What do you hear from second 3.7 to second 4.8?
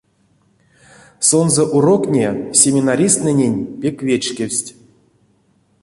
пек вечкевсть.